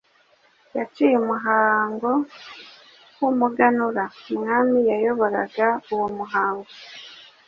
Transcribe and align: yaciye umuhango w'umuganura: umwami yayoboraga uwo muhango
yaciye 0.77 1.15
umuhango 1.23 2.09
w'umuganura: 3.19 4.03
umwami 4.33 4.79
yayoboraga 4.89 5.67
uwo 5.93 6.07
muhango 6.17 6.69